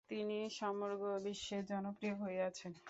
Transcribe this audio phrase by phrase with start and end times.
[0.09, 2.71] তিনি সমগ্র বিশ্বে জনপ্রিয় হয়ে আছেন।